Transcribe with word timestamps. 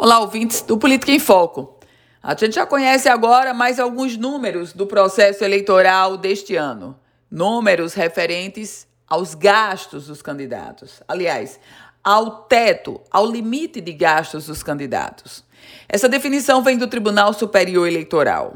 Olá, 0.00 0.20
ouvintes 0.20 0.62
do 0.62 0.78
Política 0.78 1.10
em 1.10 1.18
Foco. 1.18 1.76
A 2.22 2.32
gente 2.32 2.54
já 2.54 2.64
conhece 2.64 3.08
agora 3.08 3.52
mais 3.52 3.80
alguns 3.80 4.16
números 4.16 4.72
do 4.72 4.86
processo 4.86 5.42
eleitoral 5.42 6.16
deste 6.16 6.54
ano. 6.54 6.96
Números 7.28 7.94
referentes 7.94 8.86
aos 9.08 9.34
gastos 9.34 10.06
dos 10.06 10.22
candidatos. 10.22 11.02
Aliás, 11.08 11.58
ao 12.04 12.42
teto, 12.42 13.00
ao 13.10 13.26
limite 13.26 13.80
de 13.80 13.92
gastos 13.92 14.46
dos 14.46 14.62
candidatos. 14.62 15.42
Essa 15.88 16.08
definição 16.08 16.62
vem 16.62 16.78
do 16.78 16.86
Tribunal 16.86 17.32
Superior 17.32 17.88
Eleitoral. 17.88 18.54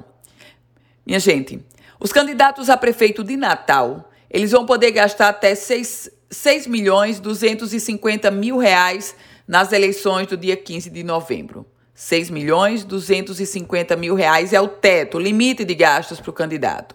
Minha 1.04 1.18
gente, 1.18 1.60
os 1.98 2.12
candidatos 2.12 2.70
a 2.70 2.76
prefeito 2.76 3.24
de 3.24 3.36
Natal, 3.36 4.08
eles 4.30 4.52
vão 4.52 4.64
poder 4.64 4.92
gastar 4.92 5.30
até 5.30 5.56
6, 5.56 6.08
6 6.30 6.68
milhões 6.68 7.18
250 7.18 8.30
mil 8.30 8.58
reais 8.58 9.16
nas 9.52 9.70
eleições 9.70 10.26
do 10.28 10.34
dia 10.34 10.56
15 10.56 10.88
de 10.88 11.02
novembro. 11.02 11.66
6 11.92 12.30
milhões 12.30 12.84
250 12.84 13.94
mil 13.96 14.14
reais 14.14 14.54
é 14.54 14.60
o 14.62 14.66
teto, 14.66 15.18
o 15.18 15.20
limite 15.20 15.62
de 15.62 15.74
gastos 15.74 16.18
para 16.18 16.30
o 16.30 16.32
candidato. 16.32 16.94